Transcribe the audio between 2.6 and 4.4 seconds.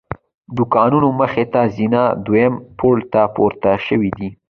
پوړ ته پورته شوې ده.